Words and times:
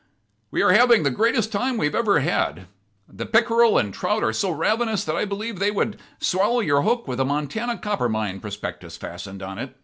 "We 0.49 0.63
are 0.63 0.71
having 0.71 1.03
the 1.03 1.11
greatest 1.11 1.51
time 1.51 1.77
we've 1.77 1.93
ever 1.93 2.21
had. 2.21 2.65
The 3.07 3.27
pickerel 3.27 3.77
and 3.77 3.93
trout 3.93 4.23
are 4.23 4.33
so 4.33 4.49
ravenous 4.49 5.03
that 5.03 5.15
I 5.15 5.25
believe 5.25 5.59
they 5.59 5.69
would 5.69 5.99
swallow 6.19 6.59
your 6.59 6.81
hook 6.81 7.07
with 7.07 7.19
a 7.19 7.23
Montana 7.23 7.77
copper 7.77 8.09
mine 8.09 8.39
prospectus 8.39 8.97
fastened 8.97 9.43
on 9.43 9.59
it. 9.59 9.75